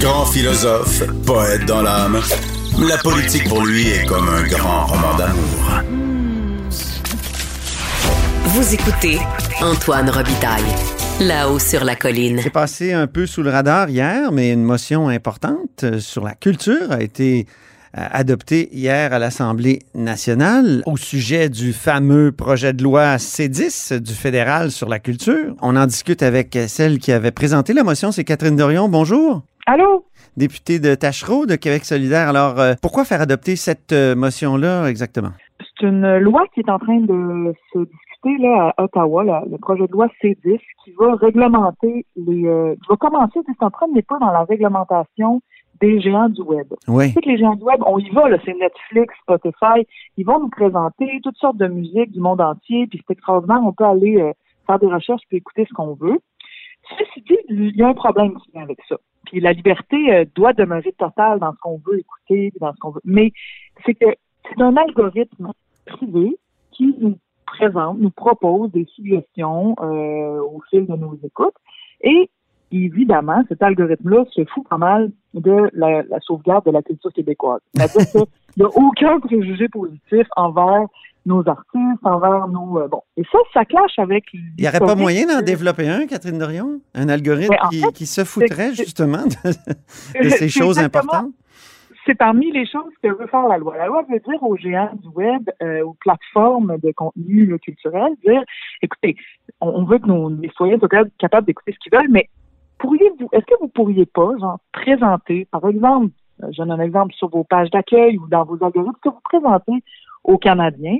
[0.00, 2.20] Grand philosophe, poète dans l'âme,
[2.78, 5.82] la politique pour lui est comme un grand roman d'amour.
[8.44, 9.18] Vous écoutez
[9.60, 10.62] Antoine Robitaille,
[11.20, 12.40] là-haut sur la colline.
[12.42, 16.34] C'est passé un peu sous le radar hier, mais une motion importante euh, sur la
[16.34, 17.46] culture a été
[17.96, 24.12] euh, adoptée hier à l'Assemblée nationale au sujet du fameux projet de loi C10 du
[24.12, 25.54] fédéral sur la culture.
[25.62, 28.88] On en discute avec celle qui avait présenté la motion, c'est Catherine Dorion.
[28.88, 29.42] Bonjour.
[29.68, 30.04] Allô?
[30.36, 32.28] Députée de Tachereau de Québec solidaire.
[32.28, 35.30] Alors, euh, pourquoi faire adopter cette euh, motion-là exactement?
[35.58, 39.58] C'est une loi qui est en train de se discuter là, à Ottawa, là, le
[39.58, 42.46] projet de loi C10, qui va réglementer les.
[42.46, 45.40] Euh, qui va commencer, c'est en train de n'est pas dans la réglementation
[45.80, 46.66] des géants du web.
[46.88, 47.08] Oui.
[47.08, 50.24] Tu sais que les géants du web, on y va, là, c'est Netflix, Spotify, ils
[50.24, 53.84] vont nous présenter toutes sortes de musique du monde entier, puis c'est extraordinaire, on peut
[53.84, 54.32] aller euh,
[54.66, 56.18] faire des recherches puis écouter ce qu'on veut.
[56.98, 58.96] Ceci dit, il y a un problème qui vient avec ça.
[59.24, 62.90] Puis la liberté euh, doit demeurer totale dans ce qu'on veut écouter, dans ce qu'on
[62.90, 63.00] veut.
[63.04, 63.32] Mais
[63.84, 64.06] c'est que
[64.48, 65.50] c'est un algorithme
[65.84, 66.38] privé
[66.70, 71.54] qui nous présente, nous propose des suggestions euh, au fil de nos écoutes.
[72.02, 72.30] Et
[72.72, 77.60] évidemment, cet algorithme-là se fout pas mal de la, la sauvegarde de la culture québécoise.
[77.74, 78.22] C'est-à-dire qu'il
[78.58, 80.86] n'y a aucun préjugé positif envers
[81.26, 82.78] nos artistes, envers nos...
[82.78, 83.02] euh, bon.
[83.16, 84.24] Et ça, ça clash avec...
[84.32, 86.80] Il n'y aurait pas moyen d'en développer un, Catherine Dorion?
[86.94, 91.32] Un algorithme Mais en qui, fait, qui se foutrait justement de, de ces choses importantes?
[92.06, 93.76] c'est parmi les choses que veut faire la loi.
[93.76, 98.42] La loi veut dire aux géants du web, euh, aux plateformes de contenu culturel, dire,
[98.80, 99.16] écoutez,
[99.60, 102.28] on, on veut que nos les citoyens soient capables d'écouter ce qu'ils veulent, mais
[102.78, 107.14] pourriez-vous, est-ce que vous pourriez pas, genre, présenter, par exemple, euh, je donne un exemple
[107.14, 109.84] sur vos pages d'accueil ou dans vos algorithmes, que vous présentez
[110.24, 110.98] aux Canadiens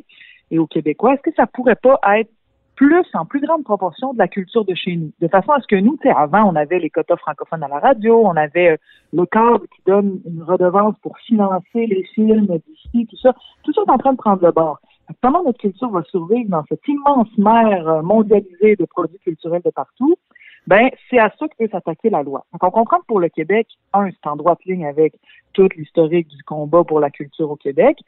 [0.51, 2.31] et aux Québécois, est-ce que ça pourrait pas être
[2.77, 5.11] plus, en plus grande proportion de la culture de chez nous?
[5.21, 7.69] De façon à ce que nous, tu sais, avant, on avait les quotas francophones à
[7.69, 8.77] la radio, on avait euh,
[9.13, 13.35] le cadre qui donne une redevance pour financer les films d'ici, tout ça.
[13.63, 14.79] Tout ça est en train de prendre le bord.
[15.23, 19.71] Comment notre culture va survivre dans cette immense mer euh, mondialisée de produits culturels de
[19.71, 20.17] partout?
[20.67, 22.45] Ben, c'est à ça que peut s'attaquer la loi.
[22.53, 25.15] Donc, on comprend que pour le Québec, un, c'est en droite ligne avec
[25.53, 27.99] toute l'historique du combat pour la culture au Québec.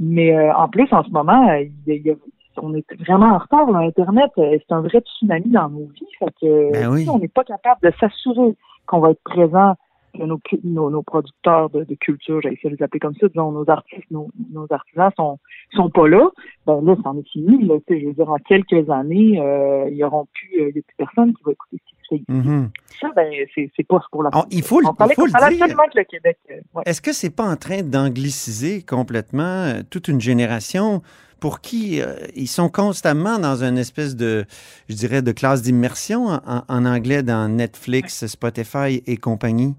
[0.00, 2.14] Mais euh, en plus, en ce moment, euh, il y a- il y a-
[2.62, 3.70] on est vraiment en retard.
[3.70, 3.78] Là.
[3.80, 6.08] Internet, euh, c'est un vrai tsunami dans nos vies.
[6.18, 7.04] Fait que Ben oui.
[7.04, 8.54] si on n'est pas capable de s'assurer
[8.86, 9.74] qu'on va être présent,
[10.16, 13.28] que nos, nos, nos producteurs de, de culture, j'ai essayé de les appeler comme ça,
[13.28, 15.38] disons, nos artistes, nos, nos artisans sont
[15.74, 16.28] sont pas là,
[16.66, 17.64] ben là, c'en est fini.
[17.66, 20.78] Là, je veux dire, en quelques années, euh, il y auront plus, euh, il y
[20.78, 22.24] a plus personne qui va écouter ce qui se fait ici.
[22.48, 22.70] Mhm.
[23.00, 25.56] Ça, ben, c'est pas pour la il faut le- On il faut on le parlait
[25.56, 25.66] dire.
[25.66, 26.38] que le Québec.
[26.50, 26.82] euh, ouais.
[26.86, 31.02] Est-ce que c'est pas en train d'angliciser complètement euh, toute une génération
[31.40, 34.44] pour qui euh, ils sont constamment dans une espèce de,
[34.90, 39.74] je dirais, de classe d'immersion en, en anglais dans Netflix, Spotify et compagnie?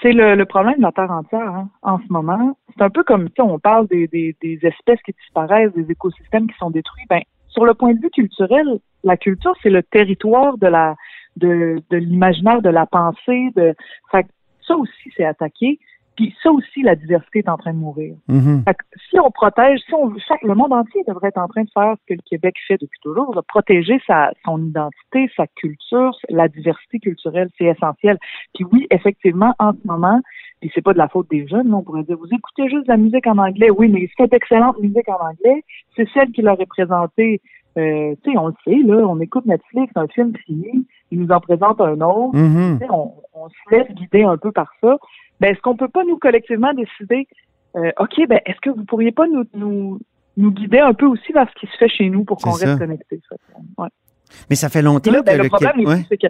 [0.00, 2.56] C'est le, le problème de la Terre entière hein, en ce moment.
[2.74, 6.46] C'est un peu comme si on parle des, des, des espèces qui disparaissent, des écosystèmes
[6.46, 7.04] qui sont détruits.
[7.08, 8.66] Ben, sur le point de vue culturel,
[9.04, 10.96] la culture, c'est le territoire de la
[11.36, 13.50] de, de l'imaginaire, de la pensée.
[13.56, 13.74] De,
[14.66, 15.78] ça aussi, c'est attaqué.
[16.16, 18.14] Puis ça aussi, la diversité est en train de mourir.
[18.28, 18.62] Mhm.
[18.64, 21.62] Fait que si on protège, si on chaque, le monde entier devrait être en train
[21.62, 25.46] de faire ce que le Québec fait depuis toujours, de protéger sa, son identité, sa
[25.46, 28.18] culture, la diversité culturelle, c'est essentiel.
[28.54, 30.20] Puis oui, effectivement, en ce moment,
[30.60, 32.92] puis c'est pas de la faute des jeunes, on pourrait dire, vous écoutez juste de
[32.92, 35.64] la musique en anglais, oui, mais cette excellente musique en anglais,
[35.96, 37.40] c'est celle qui leur est présentée.
[37.76, 41.30] Euh, tu sais, on le sait, là, on écoute Netflix, un film fini, ils nous
[41.30, 42.36] en présentent un autre.
[42.36, 42.78] Mhm.
[42.78, 44.96] Sais, on, on se laisse guider un peu par ça.
[45.40, 47.26] Ben, est-ce qu'on peut pas nous collectivement décider,
[47.76, 49.98] euh, ok, ben est-ce que vous pourriez pas nous, nous
[50.36, 52.78] nous guider un peu aussi vers ce qui se fait chez nous pour qu'on reste
[52.78, 53.88] que, ouais.
[54.50, 56.04] Mais ça fait longtemps là, ben, que le le problème ouais.
[56.08, 56.26] c'est que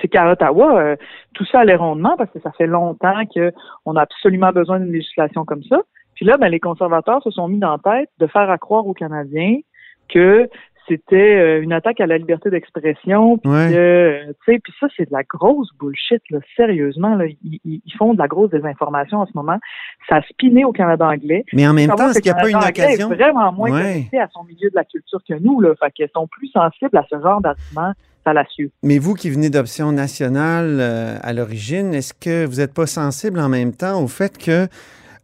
[0.00, 0.96] c'est qu'à Ottawa, euh,
[1.34, 5.44] tout ça allait rondement parce que ça fait longtemps qu'on a absolument besoin d'une législation
[5.44, 5.80] comme ça.
[6.14, 8.86] Puis là, ben, les conservateurs se sont mis dans la tête de faire à croire
[8.86, 9.58] aux Canadiens
[10.08, 10.48] que
[10.88, 13.74] c'était euh, une attaque à la liberté d'expression, puis Ouais.
[13.74, 18.28] euh, puis ça c'est de la grosse bullshit là, sérieusement là, ils, font de la
[18.28, 19.58] grosse désinformation en ce moment.
[20.08, 21.44] Ça a spiné au Canada anglais.
[21.52, 23.12] Mais en même temps, est-ce qu'il n'y a pas une occasion?
[23.12, 23.82] est vraiment moins Ouais.
[23.82, 26.96] connecté à son milieu de la culture que nous là, fait qu'ils sont plus sensibles
[26.96, 27.92] à ce genre d'arguments
[28.24, 28.70] fallacieux.
[28.82, 33.40] Mais vous qui venez d'Option nationale euh, à l'origine, est-ce que vous n'êtes pas sensible
[33.40, 34.66] en même temps au fait que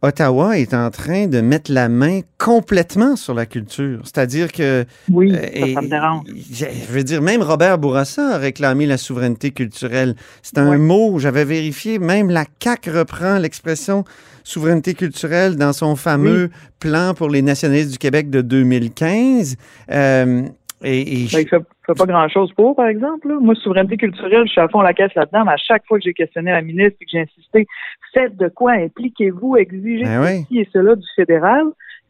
[0.01, 3.99] Ottawa est en train de mettre la main complètement sur la culture?
[4.05, 4.85] C'est-à-dire que...
[5.11, 6.21] Oui, euh, ça, et- ça me dérange.
[6.29, 10.15] Je veux dire, même Robert Bourassa a réclamé la souveraineté culturelle.
[10.41, 14.05] C'est un mot, j'avais vérifié, même la CAQ reprend l'expression
[14.45, 16.49] souveraineté culturelle dans son fameux
[16.79, 19.57] plan pour les nationalistes du Québec de 2015.
[19.91, 20.43] Euh,
[20.83, 23.27] Et, et Ben, il fait, fait pas grand-chose pour, par exemple.
[23.27, 23.37] là.
[23.39, 26.03] Moi, souveraineté culturelle, je suis à fond la caisse là-dedans, mais à chaque fois que
[26.05, 27.67] j'ai questionné la ministre et que j'ai insisté,
[28.13, 30.41] faites de quoi, impliquez-vous, exigez Ben oui.
[30.43, 31.65] ceci et cela du fédéral,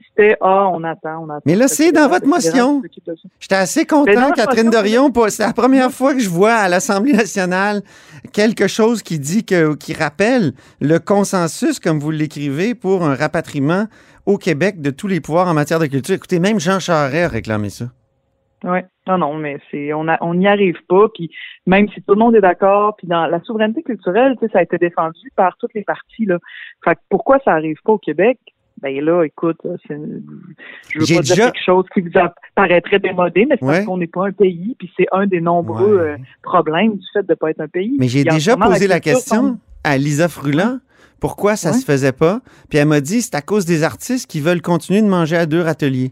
[0.07, 1.41] c'était «Ah, on attend, on attend».
[1.45, 2.81] Mais là, c'est dans votre motion.
[3.39, 5.11] J'étais assez content, Catherine Dorion.
[5.29, 7.81] C'est la première fois que je vois à l'Assemblée nationale
[8.33, 13.87] quelque chose qui dit que, qui rappelle le consensus, comme vous l'écrivez, pour un rapatriement
[14.25, 16.15] au Québec de tous les pouvoirs en matière de culture.
[16.15, 17.85] Écoutez, même Jean Charest a réclamé ça.
[18.63, 21.07] Oui, non, non, mais c'est on a on n'y arrive pas.
[21.13, 21.31] Puis
[21.65, 24.59] même si tout le monde est d'accord, puis dans la souveraineté culturelle, tu sais, ça
[24.59, 26.37] a été défendu par toutes les parties là.
[26.83, 28.37] Fait que pourquoi ça arrive pas au Québec?
[28.81, 29.57] Ben là, écoute,
[29.87, 29.97] c'est,
[30.89, 32.11] je veux pas dire quelque chose qui vous
[32.55, 33.73] paraîtrait démodé, mais c'est Ouais.
[33.75, 36.11] parce qu'on n'est pas un pays, puis c'est un des nombreux Ouais.
[36.11, 37.97] euh, problèmes du fait de pas être un pays.
[37.99, 40.79] Mais j'ai déjà posé la question à Lisa Fruland.
[41.19, 41.75] Pourquoi ça Ouais.
[41.77, 42.39] se faisait pas?
[42.69, 45.45] Puis elle m'a dit c'est à cause des artistes qui veulent continuer de manger à
[45.45, 46.11] deux râteliers.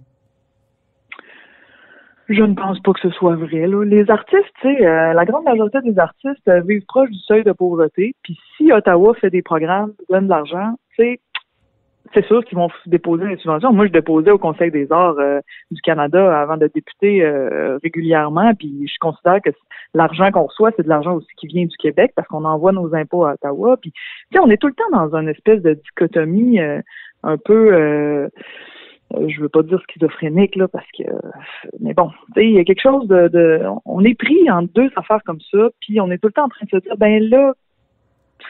[2.30, 3.68] Je ne pense pas que ce soit vrai.
[3.68, 3.84] Là.
[3.86, 7.44] Les artistes, tu sais, euh, la grande majorité des artistes euh, vivent proche du seuil
[7.44, 8.16] de pauvreté.
[8.24, 11.20] Puis si Ottawa fait des programmes, donne de l'argent, sais,
[12.14, 13.74] c'est sûr qu'ils vont déposer des subventions.
[13.74, 15.42] Moi, je déposais au Conseil des arts euh,
[15.72, 18.54] du Canada avant de députer euh, régulièrement.
[18.56, 19.50] Puis je considère que
[19.94, 22.94] l'argent qu'on reçoit, c'est de l'argent aussi qui vient du Québec parce qu'on envoie nos
[22.96, 23.78] impôts à Ottawa.
[23.78, 24.00] Puis, tu
[24.34, 26.82] sais, on est tout le temps dans une espèce de dichotomie euh,
[27.24, 28.30] un peu...
[29.14, 31.04] Euh, euh, je veux pas dire schizophrénique là parce que
[31.80, 35.22] mais bon il y a quelque chose de, de on est pris en deux affaires
[35.26, 37.54] comme ça puis on est tout le temps en train de se dire ben là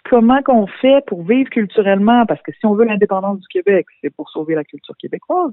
[0.10, 2.26] comment qu'on fait pour vivre culturellement?
[2.26, 5.52] Parce que si on veut l'indépendance du Québec c'est pour sauver la culture québécoise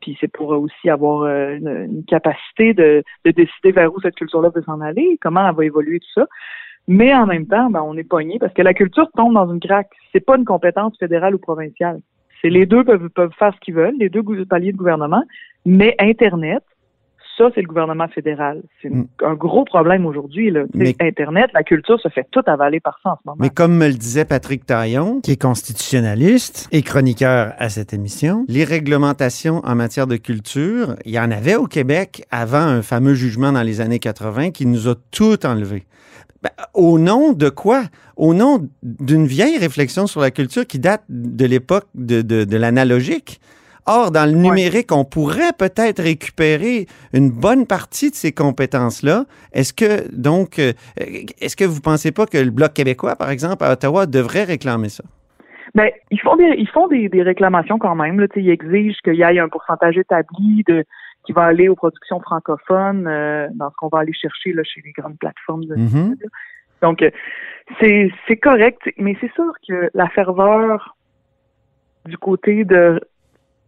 [0.00, 4.16] puis c'est pour aussi avoir euh, une, une capacité de, de décider vers où cette
[4.16, 6.26] culture-là veut s'en aller comment elle va évoluer tout ça.
[6.88, 9.60] Mais en même temps ben on est pogné parce que la culture tombe dans une
[9.60, 9.90] craque.
[10.12, 12.00] C'est pas une compétence fédérale ou provinciale
[12.50, 15.22] les deux peuvent, peuvent faire ce qu'ils veulent, les deux paliers de gouvernement,
[15.64, 16.62] mais Internet,
[17.38, 18.62] ça, c'est le gouvernement fédéral.
[18.80, 20.52] C'est une- un gros problème aujourd'hui.
[20.74, 23.36] Mais- Internet, la culture se fait tout avaler par ça en ce moment.
[23.40, 28.44] Mais comme me le disait Patrick Taillon, qui est constitutionnaliste et chroniqueur à cette émission,
[28.48, 33.14] les réglementations en matière de culture, il y en avait au Québec avant un fameux
[33.14, 35.84] jugement dans les années 80 qui nous a tout enlevé.
[36.42, 37.84] Ben, au nom de quoi?
[38.16, 42.56] Au nom d'une vieille réflexion sur la culture qui date de l'époque de, de- de
[42.56, 43.40] l'analogique.
[43.86, 49.24] Or, dans le numérique, on pourrait peut-être récupérer une bonne partie de ces compétences-là.
[49.52, 50.72] Est-ce que, donc, euh,
[51.40, 54.88] est-ce que vous pensez pas que le Bloc québécois, par exemple, à Ottawa, devrait réclamer
[54.88, 55.02] ça?
[55.74, 58.20] Ben, ils font des, ils font des, des réclamations quand même.
[58.20, 60.84] Là, ils exigent qu'il y ait un pourcentage établi de
[61.24, 64.82] qui va aller aux productions francophones euh, dans ce qu'on va aller chercher là, chez
[64.84, 66.16] les grandes plateformes de Mhm.
[66.82, 67.10] Donc, euh,
[67.80, 70.96] c'est c'est correct, mais c'est sûr que la ferveur
[72.06, 73.00] du côté de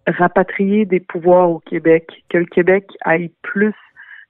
[0.06, 3.75] rapatrier des pouvoirs au Québec, que le Québec ait plus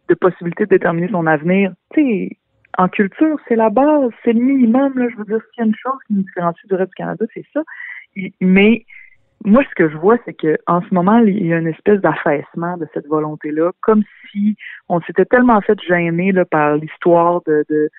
[0.09, 2.39] de possibilités de déterminer son avenir, tu sais,
[2.77, 4.93] en culture, c'est la base, c'est le minimum.
[4.99, 6.95] Là, je veux dire, s'il y a une chose qui nous différencie du reste du
[6.97, 7.63] Canada, c'est ça.
[8.41, 8.85] Mais
[9.45, 12.01] moi, ce que je vois, c'est que en ce moment, il y a une espèce
[12.01, 14.57] d'affaissement de cette volonté-là, comme si
[14.89, 17.91] on s'était tellement fait gêner là, par l'histoire de, de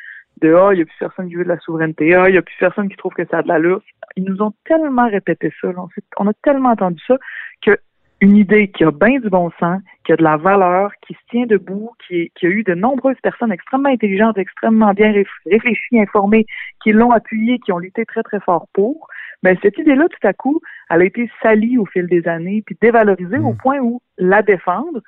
[0.42, 2.38] de ah, il n'y a plus personne qui veut de la souveraineté, ah, il n'y
[2.38, 3.82] a plus personne qui trouve que ça a de l'allure.
[4.16, 5.86] Ils nous ont tellement répété ça, là.
[6.18, 7.18] on, a tellement entendu ça
[7.62, 7.78] que
[8.22, 11.20] une idée qui a bien du bon sens, qui a de la valeur, qui se
[11.30, 15.28] tient debout, qui, est- qui a eu de nombreuses personnes extrêmement intelligentes, extrêmement bien réf-
[15.46, 16.46] réfléchies, informées,
[16.82, 19.08] qui l'ont appuyée, qui ont lutté très, très fort pour,
[19.44, 22.78] ben, cette idée-là, tout à coup, elle a été salie au fil des années, puis
[22.82, 23.46] dévalorisée Mm.
[23.48, 25.02] au point où la défendre,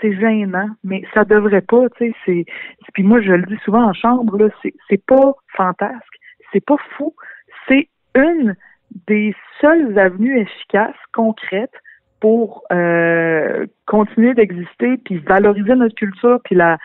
[0.00, 2.44] c'est gênant, mais ça devrait pas, tu sais, c'est,
[2.94, 4.48] puis moi, je le dis souvent en chambre, là,
[4.88, 6.14] c'est pas fantasque,
[6.52, 7.14] c'est pas fou,
[7.68, 7.88] c'est
[8.18, 8.56] une
[9.06, 11.74] des seules avenues efficaces, concrètes,
[12.20, 16.78] pour euh, continuer d'exister, puis valoriser notre culture, puis la,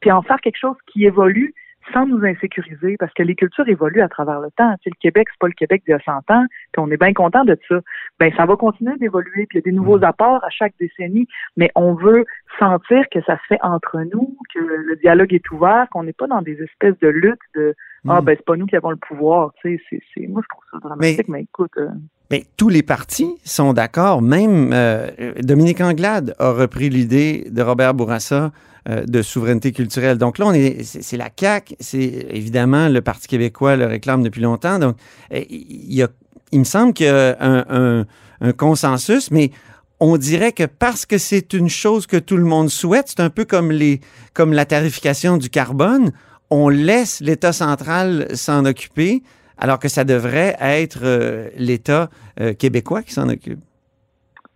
[0.00, 1.54] puis en faire quelque chose qui évolue
[1.92, 4.72] sans nous insécuriser, parce que les cultures évoluent à travers le temps.
[4.82, 6.90] Tu sais, le Québec, c'est pas le Québec d'il y a 100 ans, puis on
[6.90, 7.80] est bien content de ça.
[8.18, 11.26] Ben, ça va continuer d'évoluer, puis il y a des nouveaux apports à chaque décennie,
[11.56, 12.24] mais on veut
[12.58, 16.26] sentir que ça se fait entre nous, que le dialogue est ouvert, qu'on n'est pas
[16.26, 17.74] dans des espèces de luttes de
[18.08, 18.24] ah Mm.
[18.24, 19.52] ben c'est pas nous qui avons le pouvoir.
[19.60, 21.72] Tu sais, c'est, c'est, moi je trouve ça dramatique, mais, écoute.
[21.78, 21.88] euh,
[22.30, 24.22] Mais tous les partis sont d'accord.
[24.22, 25.08] Même euh,
[25.40, 28.52] Dominique Anglade a repris l'idée de Robert Bourassa
[28.88, 30.18] euh, de souveraineté culturelle.
[30.18, 34.40] Donc là, on est, c'est, la CAQ, c'est évidemment le Parti québécois le réclame depuis
[34.42, 34.78] longtemps.
[34.78, 34.96] Donc,
[35.32, 36.08] euh, il, y a,
[36.52, 38.06] il me semble qu'il y a un, un-
[38.40, 39.50] un consensus, mais
[39.98, 43.30] on dirait que parce que c'est une chose que tout le monde souhaite, c'est un
[43.30, 44.00] peu comme, les,
[44.34, 46.12] comme la tarification du carbone,
[46.50, 49.22] on laisse l'État central s'en occuper,
[49.58, 52.10] alors que ça devrait être euh, l'État
[52.58, 53.60] québécois qui s'en occupe.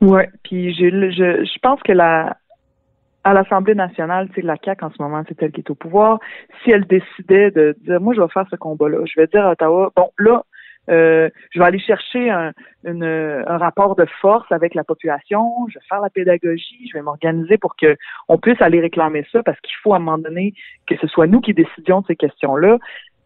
[0.02, 2.36] Ouais, puis le- je, je pense que la
[3.24, 6.18] à l'Assemblée nationale, c'est la CAQ en ce moment, c'est elle qui est au pouvoir.
[6.62, 9.52] Si elle décidait de dire, moi, je vais faire ce combat-là, je vais dire à
[9.52, 10.44] Ottawa, bon, là,
[10.88, 12.52] euh, je vais aller chercher un,
[12.84, 17.58] un, rapport de force avec la population, je vais faire la pédagogie, je vais m'organiser
[17.58, 17.96] pour que
[18.28, 20.54] on puisse aller réclamer ça parce qu'il faut à un moment donné
[20.88, 22.78] que ce soit nous qui décidions de ces questions-là,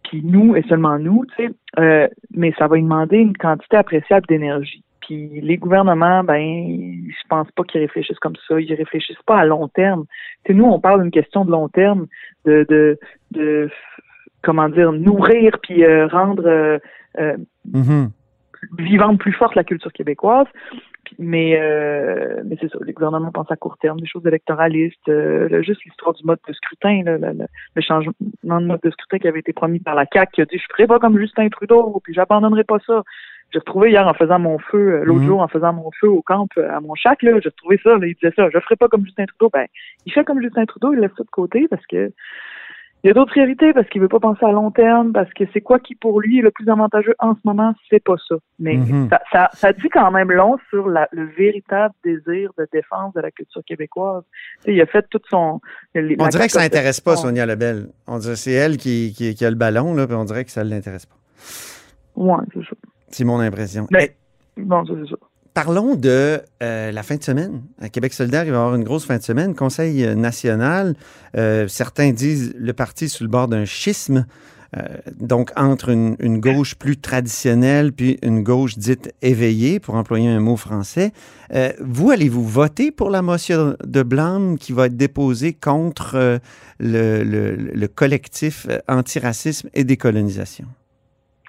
[0.03, 1.53] puis nous et seulement nous, tu sais.
[1.79, 4.83] Euh, mais ça va demander une quantité appréciable d'énergie.
[5.07, 8.61] Puis les gouvernements, ben, je pense pas qu'ils réfléchissent comme ça.
[8.61, 10.05] Ils réfléchissent pas à long terme.
[10.45, 12.07] Tu nous, on parle d'une question de long terme,
[12.45, 12.99] de, de,
[13.33, 13.71] de
[14.43, 16.79] comment dire, nourrir puis euh, rendre euh,
[17.19, 17.37] euh
[17.71, 18.11] mm-hmm.
[18.79, 20.47] vivante plus forte la culture québécoise.
[21.19, 25.11] Mais, euh, mais c'est ça, les gouvernements pensent à court terme, des choses électoralistes,
[25.63, 29.41] juste l'histoire du mode de scrutin, le, le, changement de mode de scrutin qui avait
[29.41, 32.15] été promis par la CAQ, qui a dit je ferai pas comme Justin Trudeau, puis
[32.15, 33.03] j'abandonnerai pas ça.
[33.55, 35.27] J'ai retrouvé hier en faisant mon feu, euh, l'autre mhm.
[35.27, 37.97] jour en faisant mon feu au camp euh, à mon chac, là, j'ai retrouvé ça,
[37.99, 39.49] là, il disait ça, je ferai pas comme Justin Trudeau.
[39.53, 39.67] Ben,
[40.07, 42.11] il fait comme Justin Trudeau, il laisse ça de côté parce que
[43.05, 45.45] il y a d'autres priorités parce qu'il veut pas penser à long terme, parce que
[45.53, 48.37] c'est quoi qui pour lui est le plus avantageux en ce moment, c'est pas ça.
[48.59, 49.11] Mais mhm.
[49.11, 53.21] ça, ça, ça, dit quand même long sur la, le véritable désir de défense de
[53.21, 54.23] la culture québécoise.
[54.67, 55.61] il a fait tout son.
[55.95, 57.89] on dirait que ça n'intéresse pas Sonia Lebel.
[58.07, 60.51] On dirait c'est elle qui, qui, qui, a le ballon là, puis on dirait que
[60.51, 61.17] ça l'intéresse pas.
[62.17, 62.77] Ouais, c'est ça.
[63.09, 63.87] C'est mon impression.
[63.91, 64.17] Mais,
[64.57, 65.17] bon, c'est ça.
[65.55, 67.63] Parlons de euh, la fin de semaine.
[67.81, 69.55] À Québec solidaire, il va y avoir une grosse fin de semaine.
[69.55, 70.97] Conseil euh, national,
[71.37, 74.27] euh, certains disent le parti sous le bord d'un schisme,
[75.21, 80.57] donc entre une, gauche plus traditionnelle puis une gauche dite éveillée, pour employer un mot
[80.57, 81.13] français.
[81.81, 86.41] vous, allez-vous voter pour la motion de blâme qui va être déposée contre
[86.81, 90.67] le, le collectif antiracisme et décolonisation?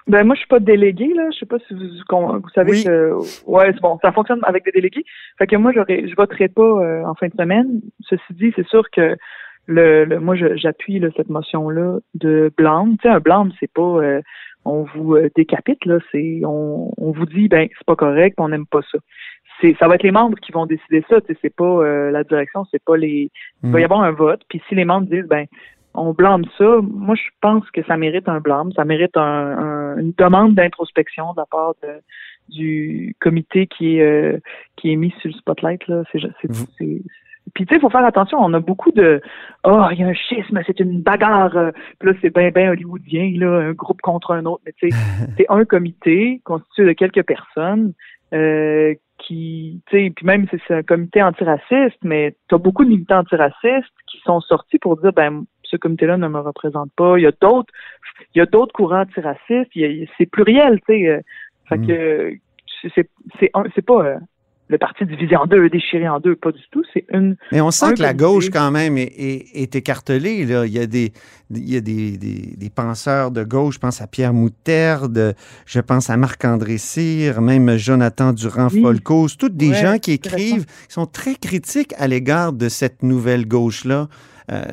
[0.06, 3.12] Ben moi je suis pas délégué là, je sais pas si vous, vous savez que
[3.46, 5.04] ouais c'est bon, ça fonctionne avec des délégués.
[5.36, 7.80] Fait que moi j'aurais je voterai pas euh, en fin de semaine.
[8.02, 9.16] Ceci dit, c'est sûr que
[9.66, 12.96] le, le moi j'appuie cette motion là de blâme.
[12.98, 14.20] Tu sais un blâme c'est pas euh,
[14.64, 18.48] on vous euh, décapite là, c'est on, on vous dit ben c'est pas correct, on
[18.48, 18.98] n'aime pas ça.
[19.60, 21.82] C'est ça va être les membres qui vont décider ça, tu sais c'est pas
[22.12, 23.30] la direction, c'est pas les
[23.64, 23.84] il va y mm.
[23.86, 25.46] avoir un vote, puis si les membres disent ben
[25.96, 26.78] on blâme ça.
[26.82, 31.46] Moi, je pense que ça mérite un blâme, ça mérite une demande d'introspection de la
[31.46, 31.74] part
[32.48, 34.38] du comité qui est euh,
[34.76, 36.02] qui est mis sur le spotlight là.
[36.12, 36.20] C'est,
[37.54, 38.38] puis tu sais, il faut faire attention.
[38.40, 39.20] On a beaucoup de
[39.64, 41.56] oh, il y a un schisme, c'est une bagarre.
[41.56, 44.62] Euh, puis là, c'est bien bien hollywoodien là, un groupe contre un autre.
[44.66, 44.96] Mais tu sais,
[45.36, 47.92] c'est un comité constitué de quelques personnes.
[48.34, 52.90] Euh, qui, tu sais, puis même c'est un comité antiraciste, mais tu as beaucoup de
[52.90, 57.18] militants antiracistes qui sont sortis pour dire, ben ce comité-là ne me représente pas.
[57.18, 57.72] Il y a d'autres,
[58.34, 59.70] il y a d'autres courants antiracistes.
[60.18, 61.08] C'est pluriel, tu sais.
[61.08, 61.20] Euh,
[61.68, 61.86] fait mm.
[61.86, 62.38] que
[63.74, 64.16] c'est pas euh,
[64.68, 66.82] le parti divisé en deux, déchiré en deux, pas du tout.
[66.92, 67.36] C'est une.
[67.52, 70.44] Mais on sent que la gauche, quand même, est, est, écartelée.
[70.44, 70.66] Là.
[70.66, 71.12] Il y a, des,
[71.50, 75.34] il y a des, des, penseurs de gauche, je pense à Pierre Moutarde,
[75.66, 81.06] je pense à Marc-André Cyr, même Jonathan Durand-Folcos, toutes des gens qui écrivent, qui sont
[81.06, 84.08] très critiques à l'égard de cette nouvelle gauche-là.
[84.50, 84.64] Euh,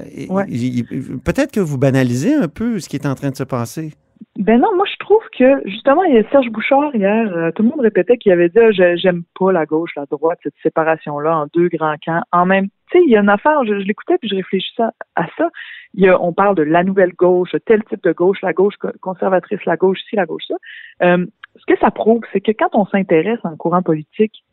[1.25, 3.93] peut-être que vous banalisez un peu ce qui est en train de se passer.
[4.37, 7.63] Ben non, moi je trouve que justement, il y a Serge Bouchard hier, euh, tout
[7.63, 11.37] le monde répétait qu'il avait dit ah, j'aime pas la gauche, la droite, cette séparation-là
[11.37, 12.21] en deux grands camps.
[12.31, 14.83] En même tu sais, il y a une affaire, je, l'écoutais puis je réfléchissais
[15.15, 15.49] à, ça.
[15.93, 18.75] Il y a, on parle de la nouvelle gauche, tel type de gauche, la gauche
[19.01, 20.55] conservatrice, la gauche ci, la gauche ça.
[21.03, 21.25] Euh,
[21.55, 24.43] ce que ça prouve, c'est que quand on s'intéresse en courant politique,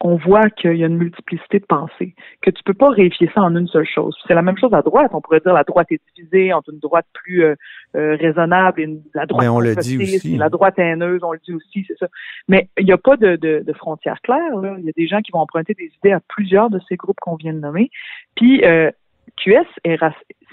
[0.00, 3.42] on voit qu'il y a une multiplicité de pensées, que tu peux pas réifier ça
[3.42, 4.16] en une seule chose.
[4.26, 5.10] C'est la même chose à droite.
[5.14, 7.54] On pourrait dire la droite est divisée entre une droite plus euh,
[7.96, 10.36] euh, raisonnable et une, la droite Mais on le dit aussi.
[10.36, 12.08] la droite haineuse, on le dit aussi, c'est ça.
[12.48, 14.52] Mais il n'y a pas de, de, de frontières claires.
[14.78, 17.20] Il y a des gens qui vont emprunter des idées à plusieurs de ces groupes
[17.20, 17.90] qu'on vient de nommer.
[18.36, 18.90] Puis euh,
[19.36, 19.98] QS est,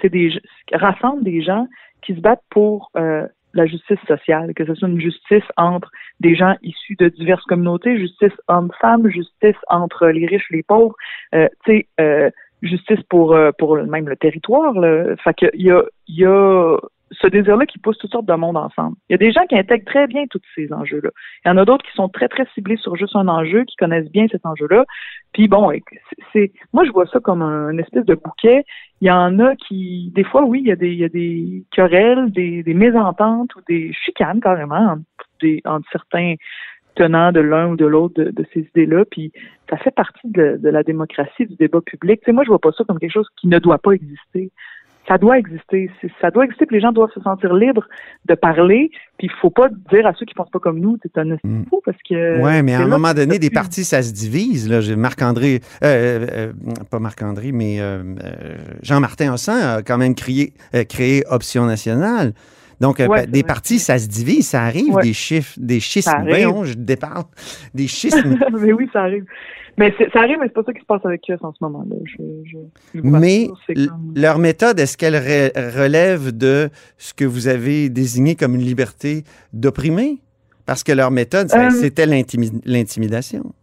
[0.02, 0.32] c'est des
[0.72, 1.68] rassemble des gens
[2.02, 5.90] qui se battent pour euh, la justice sociale, que ce soit une justice entre
[6.20, 10.96] des gens issus de diverses communautés, justice hommes-femmes, justice entre les riches et les pauvres,
[11.36, 12.30] euh, tu sais, euh,
[12.62, 14.74] justice pour euh, pour même le territoire.
[14.74, 15.16] Là.
[15.24, 16.78] Fait y a, y a
[17.12, 18.96] ce désir-là qui pousse toutes sortes de monde ensemble.
[19.10, 21.10] Il y a des gens qui intègrent très bien tous ces enjeux-là.
[21.46, 23.76] Il y en a d'autres qui sont très, très ciblés sur juste un enjeu, qui
[23.76, 24.86] connaissent bien cet enjeu-là.
[25.34, 25.72] Puis bon,
[26.34, 28.64] c'est moi je vois ça comme un, espèce de bouquet.
[29.02, 31.10] Il y en a qui, des fois, oui, il y a des, il y a
[31.10, 35.04] des querelles, des, des mésententes ou des chicanes carrément entre,
[35.42, 36.36] des, entre certains
[36.96, 39.32] tenants de l'un ou de l'autre de, ces idées-là, puis
[39.70, 42.20] ça fait partie de, de, la démocratie, du débat public.
[42.20, 44.52] Tu sais, moi, je vois pas ça comme quelque chose qui ne doit pas exister.
[45.08, 45.90] Ça doit exister.
[46.20, 47.88] Ça doit exister, que les gens doivent se sentir libres
[48.28, 48.92] de parler.
[49.18, 51.66] Puis il faut pas dire à ceux qui pensent pas comme nous, c'est un mm.
[51.70, 52.42] fou parce que.
[52.42, 54.70] Ouais, mais à un moment donné, des partis, ça se divise.
[54.70, 56.54] Là, Marc-André, euh, euh,
[56.90, 58.04] pas Marc-André, mais euh,
[58.84, 60.54] Jean-Martin Hossan a quand même créé,
[60.90, 62.34] créé Option nationale.
[62.82, 66.24] Donc, ben, des partis, ça se divise, ça arrive, des chiffres, des schismes.
[66.28, 67.26] Voyons, je déparle.
[67.74, 68.38] Des schismes.
[68.60, 69.24] mais oui, ça arrive.
[69.78, 71.96] Mais ça arrive, mais c'est pas ça qui se passe avec eux en ce moment-là.
[72.96, 73.48] mais
[74.16, 79.24] leur méthode, est-ce qu'elle relève de ce que vous avez désigné comme une liberté
[79.54, 80.20] d'opprimer?
[80.66, 83.54] Parce que leur méthode, euh, c'était l'intimidation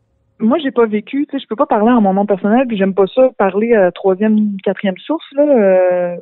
[0.41, 2.77] moi, j'ai pas vécu, tu sais, je peux pas parler en mon nom personnel, puis
[2.77, 6.17] j'aime pas ça parler à troisième, quatrième source, là, euh,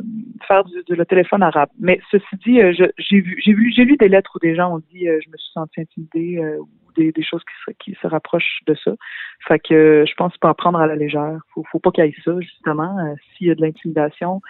[0.47, 1.69] faire du, de, téléphone arabe.
[1.79, 4.75] Mais ceci dit, euh, j'ai vu, j'ai vu, j'ai lu des lettres où des gens
[4.75, 7.43] ont dit, euh, je me suis senti intimidée ou des, choses
[7.79, 8.93] qui se, rapprochent de ça.
[9.47, 11.39] Fait que je pense pas prendre à la légère.
[11.55, 13.15] Faut, faut pas qu'il y ait ça, justement.
[13.37, 14.41] S'il y a de l'intimidation,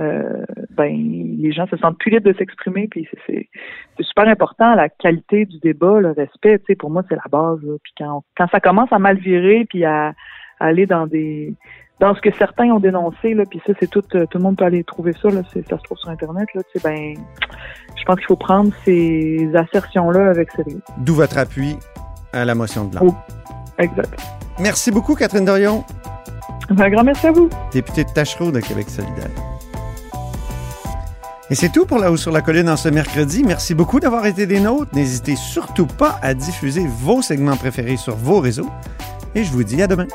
[0.00, 0.92] euh, ben
[1.38, 3.48] les gens se sentent plus libres de s'exprimer puis c'est
[4.00, 7.60] super important la qualité du débat le respect tu sais pour moi c'est la base
[7.82, 8.22] puis quand
[8.52, 10.12] ça commence à mal virer puis à,
[10.60, 11.54] aller dans des
[11.98, 14.66] dans ce que certains ont dénoncé là puis ça c'est tout tout le monde peut
[14.66, 17.14] aller trouver ça là ça se trouve sur internet là ben
[17.96, 21.76] je pense qu'il faut prendre ces assertions là avec sérieux d'où votre appui
[22.36, 23.24] à la motion de blanc
[23.78, 24.20] exact
[24.58, 25.84] merci beaucoup Catherine Dorion
[26.70, 29.30] un grand merci à vous députée de Tachereau de Québec solidaire
[31.48, 33.44] et c'est tout pour La Haut sur la Colline en ce mercredi.
[33.44, 34.90] Merci beaucoup d'avoir été des nôtres.
[34.94, 38.68] N'hésitez surtout pas à diffuser vos segments préférés sur vos réseaux.
[39.36, 40.08] Et je vous dis à demain.